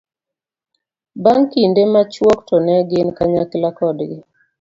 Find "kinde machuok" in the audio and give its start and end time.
1.53-2.39